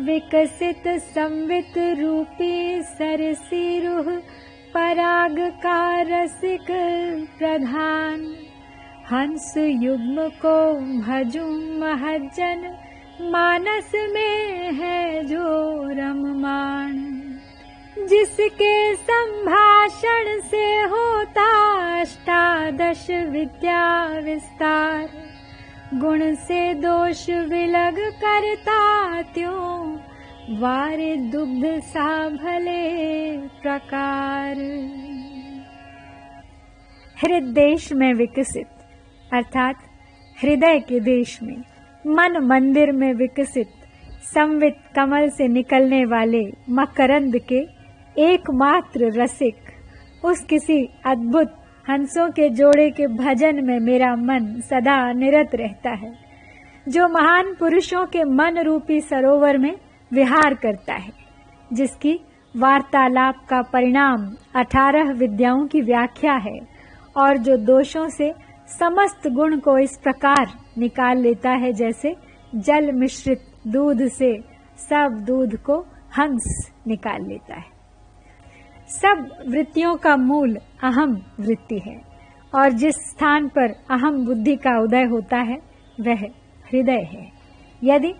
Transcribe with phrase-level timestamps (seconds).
[0.00, 4.16] विकसित संवित रूपी सरसिरुः
[4.74, 6.66] परागकारसिक
[7.38, 8.34] प्रधान।
[9.12, 11.46] हंस युग्म को भजू
[11.80, 12.76] महजन
[13.20, 17.21] मानस में है जो रममाण
[18.06, 21.46] जिसके संभाषण से होता
[22.00, 25.08] अष्टादश विद्या विस्तार।
[25.94, 29.96] गुण से दोष विलग करता त्यों,
[30.58, 34.56] वारे दुग्ध सा भले प्रकार।
[37.16, 38.66] हृदय देश में विकसित,
[39.32, 39.76] अर्थात
[40.42, 41.56] हृदय के देश में,
[42.06, 43.68] मन मंदिर में विकसित,
[44.34, 47.81] संवित कमल से निकलने वाले मकरंद के
[48.16, 51.54] एकमात्र रसिक। उस किसी अद्भुत
[51.86, 56.12] हंसों के जोड़े के भजन में मेरा मन सदा निरत रहता है,
[56.88, 59.74] जो महान पुरुषों के मन रूपी सरोवर में
[60.10, 61.10] विहार करता है,
[61.72, 62.14] जिसकी
[62.54, 66.58] वार्तालाप का परिणाम अठारह विद्याओं की व्याख्या है
[67.16, 68.32] और जो दोषों से
[68.78, 70.46] समस्त गुण को इस प्रकार
[70.78, 72.14] निकाल लेता है, जैसे
[72.54, 74.36] जल मिश्रित दूध से
[74.78, 75.80] सब दूध को
[76.18, 77.71] हंस निकाल लेता है।
[78.92, 81.96] सब वृत्तियों का मूल अहम वृत्ति है,
[82.52, 85.58] और जिस स्थान पर अहम बुद्धि का उदय होता है,
[85.98, 86.26] वह
[86.64, 87.26] हृदय है।
[87.82, 88.14] यदि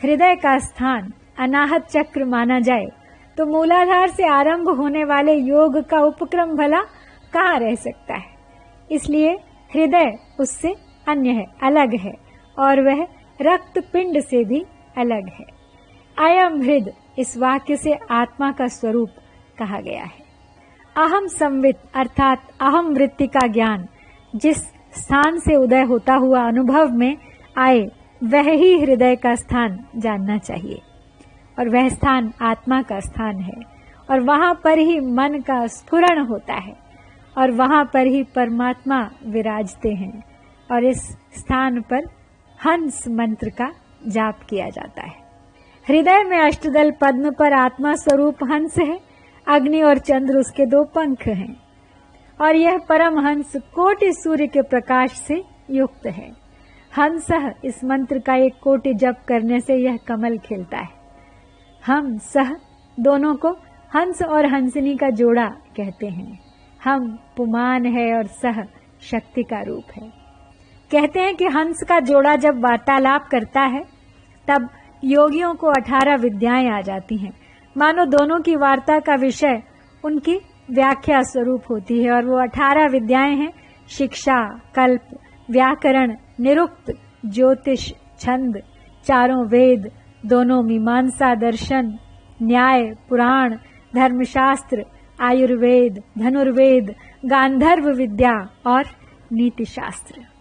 [0.00, 2.86] हृदय का स्थान अनाहत चक्र माना जाए
[3.38, 6.80] तो मूलाधार से आरंभ होने वाले योग का उपक्रम भला
[7.32, 8.32] कहाँ रह सकता है?
[8.90, 9.32] इसलिए
[9.70, 10.74] हृदय उससे
[11.06, 12.12] अन्य है, अलग है,
[12.56, 13.06] और वह
[13.40, 14.64] रक्त पिंड से भी
[14.98, 15.46] अलग है।
[16.16, 19.10] अयम हृदय इस वाक्य से आत्मा का स्वरूप
[19.58, 20.24] कहा गया है।
[20.96, 23.86] अहम संवित अर्थात अहम वृत्ति का ज्ञान
[24.36, 24.56] जिस
[24.98, 27.16] स्थान से उदय होता हुआ अनुभव में
[27.58, 27.86] आए,
[28.24, 30.80] वह ही हृदय का स्थान जानना चाहिए।
[31.58, 33.74] और वह स्थान आत्मा का स्थान है।
[34.10, 36.76] और वहाँ पर ही मन का स्फुरण होता है।
[37.38, 40.22] और वहाँ पर ही परमात्मा विराजते हैं।
[40.72, 42.04] और इस स्थान पर
[42.66, 43.72] हंस मंत्र का
[44.08, 45.24] जाप किया जाता है।
[45.88, 49.00] हृदय में अष्टदल पद्म पर आत्मा स्वरूप हंस है।
[49.46, 51.56] अग्नि और चंद्र उसके दो पंख हैं,
[52.40, 56.30] और यह परम हंस कोटि सूर्य के प्रकाश से युक्त है।
[56.92, 57.26] हंस
[57.64, 60.88] इस मंत्र का एक कोटि जप करने से यह कमल खिलता है।
[61.82, 62.54] हम सह
[62.98, 63.50] दोनों को
[63.92, 65.46] हंस और हंसनी का जोड़ा
[65.76, 66.38] कहते हैं।
[66.80, 68.62] हम पुमान है और सह
[69.02, 70.08] शक्ति का रूप है।
[70.90, 73.84] कहते हैं कि हंस का जोड़ा जब वार्तालाप करता है,
[74.48, 74.68] तब
[75.04, 77.32] योगियों को अठारह विद्याएँ आ जाती हैं।
[77.76, 79.62] मानो दोनों की वार्ता का विषय
[80.04, 80.36] उनकी
[80.70, 83.52] व्याख्या स्वरूप होती है और वो अठारह विद्याएँ हैं,
[83.88, 84.38] शिक्षा,
[84.74, 85.08] कल्प,
[85.50, 86.92] व्याकरण, निरुक्त,
[87.26, 87.90] ज्योतिष,
[88.20, 88.60] छंद,
[89.06, 89.90] चारों वेद,
[90.26, 91.98] दोनों मीमांसा, दर्शन,
[92.42, 93.56] न्याय, पुराण,
[93.94, 94.84] धर्मशास्त्र,
[95.18, 98.36] आयुर्वेद, धनुर्वेद, गांधर्व विद्या
[98.66, 98.84] और
[99.32, 100.34] नीति शास्त्र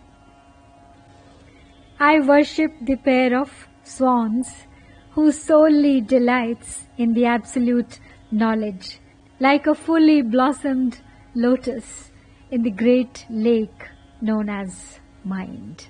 [2.00, 3.50] I worship the pair of
[3.84, 4.50] swans
[5.13, 8.00] who solely delights in the absolute
[8.31, 9.00] knowledge,
[9.40, 11.00] like a fully blossomed
[11.35, 12.12] lotus
[12.50, 13.90] in the great lake
[14.22, 15.88] known as mind.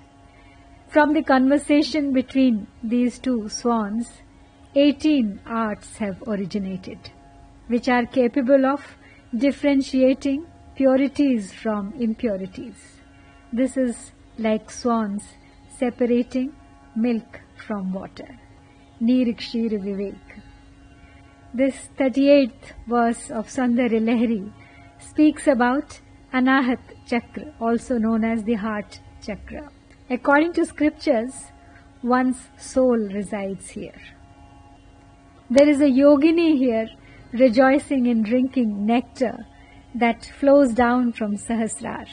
[0.90, 4.22] From the conversation between these two swans,
[4.76, 7.12] 18 arts have originated,
[7.68, 8.98] which are capable of
[9.36, 10.46] differentiating
[10.76, 13.00] purities from impurities.
[13.52, 15.24] This is like swans
[15.78, 16.54] separating
[16.96, 18.40] milk from water.
[19.04, 20.42] Nirikshir Vivek.
[21.54, 24.50] This 38th verse of Sundari Lahiri
[24.98, 26.00] speaks about
[26.34, 29.70] Anahat Chakra, also known as the heart chakra.
[30.10, 31.34] According to scriptures,
[32.02, 34.02] one's soul resides here.
[35.50, 36.88] There is a yogini here
[37.34, 39.46] rejoicing in drinking nectar
[39.94, 42.08] that flows down from Sahasrar.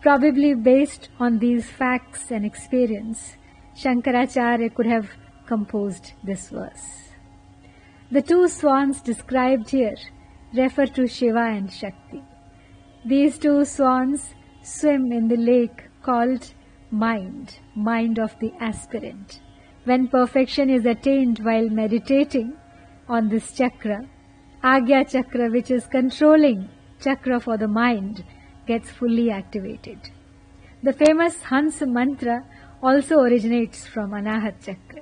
[0.00, 3.34] Probably based on these facts and experience,
[3.76, 5.10] Shankaracharya could have
[5.48, 6.88] composed this verse.
[8.10, 9.96] The two swans described here
[10.54, 12.22] refer to Shiva and Shakti.
[13.04, 16.54] These two swans swim in the lake called
[16.90, 19.40] mind, mind of the aspirant.
[19.84, 22.56] When perfection is attained while meditating
[23.08, 24.00] on this chakra,
[24.62, 26.68] Agya chakra, which is controlling
[27.00, 28.24] chakra for the mind,
[28.66, 29.98] gets fully activated.
[30.82, 32.44] The famous Hans mantra
[32.82, 34.97] also originates from Anahat chakra.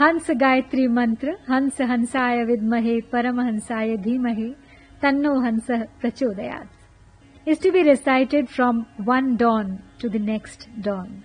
[0.00, 4.56] Hans Gayatri mantra, Hans Hansaya Vidmahe Paramahansaya Dhimahe
[5.02, 6.68] Tanno Hansa Prachodayat
[7.44, 11.22] is to be recited from one dawn to the next dawn,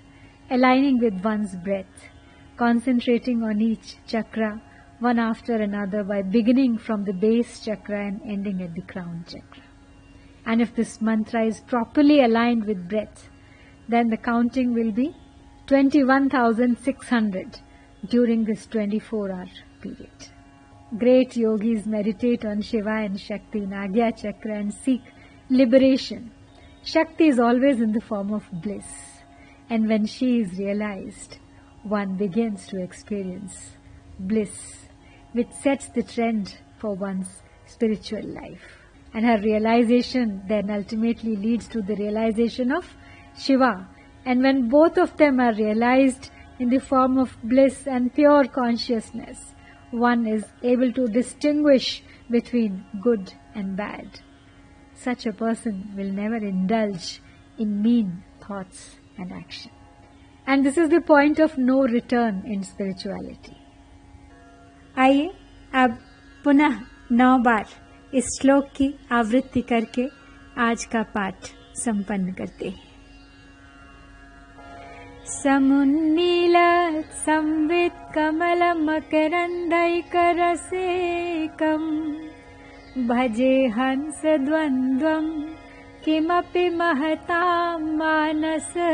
[0.52, 2.10] aligning with one's breath,
[2.58, 4.62] concentrating on each chakra
[5.00, 9.64] one after another by beginning from the base chakra and ending at the crown chakra.
[10.46, 13.30] And if this mantra is properly aligned with breath,
[13.88, 15.16] then the counting will be
[15.68, 17.62] 21,600
[18.10, 19.46] during this 24 hour
[19.82, 20.30] period.
[20.98, 25.02] Great yogis meditate on Shiva and Shakti in Agya Chakra and seek
[25.50, 26.32] liberation.
[26.84, 28.86] Shakti is always in the form of bliss,
[29.70, 31.40] and when she is realized,
[31.84, 33.72] one begins to experience
[34.20, 34.88] bliss,
[35.34, 38.62] which sets the trend for one's spiritual life.
[39.14, 42.86] And her realization then ultimately leads to the realization of
[43.38, 43.88] Shiva.
[44.26, 49.54] And when both of them are realized in the form of bliss and pure consciousness,
[49.92, 54.22] one is able to distinguish between good and bad
[54.96, 57.22] such a person will never indulge
[57.58, 59.72] in mean thoughts and action.
[60.48, 63.58] And this is the point of no return in spirituality.
[64.98, 65.32] आइए
[65.76, 65.98] अब
[66.44, 66.80] पुनः
[67.12, 67.66] नौ बार
[68.18, 70.08] इस श्लोक की आवृत्ति करके
[70.68, 71.50] आज का पाठ
[71.84, 72.85] संपन्न करते हैं
[75.28, 76.56] समुन्नील
[77.26, 80.28] संवित कमल मकरन्दैकरसेकम्
[83.08, 85.32] भजे हंसद्वन्द्वम्
[86.06, 88.94] किमपि महतां मानसचरम्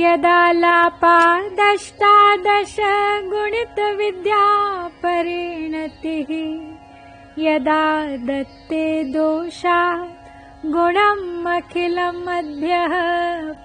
[0.00, 1.56] यदा लापादष्टादश
[3.32, 4.44] गुणितविद्या
[5.02, 6.30] परिणतिः
[7.44, 7.84] यदा
[8.26, 9.80] दत्ते दोषा
[10.74, 12.94] गुणम् अखिलम् अद्भ्यः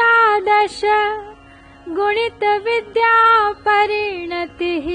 [1.97, 3.13] गुणितविद्या
[3.65, 4.87] परिणतिः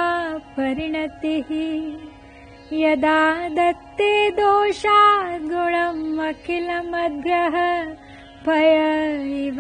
[0.57, 1.51] परिणतिः
[2.83, 3.21] यदा
[3.57, 7.57] दत्ते दोषात् गुणम् अखिलमद्यः
[8.47, 8.75] पय
[9.45, 9.59] इव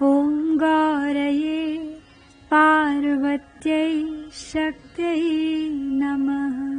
[0.07, 1.99] ॐ गौरये
[2.51, 6.74] पार्वत्यै शक्त्यै नमः।